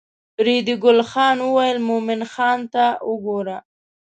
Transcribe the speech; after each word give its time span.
ریډي 0.45 0.75
ګل 0.83 0.99
خان 1.09 1.37
وویل 1.41 1.77
مومن 1.87 2.21
خان 2.33 2.59
ته 2.73 2.85
وګوره. 3.09 3.57